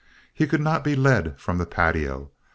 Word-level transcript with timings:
He 0.33 0.47
could 0.47 0.61
not 0.61 0.83
be 0.83 0.95
led 0.95 1.39
from 1.39 1.59
the 1.59 1.67
patio. 1.67 2.31